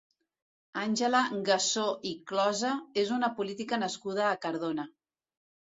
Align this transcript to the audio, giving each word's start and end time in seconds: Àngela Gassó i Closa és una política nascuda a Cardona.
Àngela 0.83 1.19
Gassó 1.49 1.83
i 2.13 2.15
Closa 2.33 2.73
és 3.03 3.13
una 3.21 3.31
política 3.39 3.81
nascuda 3.85 4.27
a 4.31 4.35
Cardona. 4.49 4.91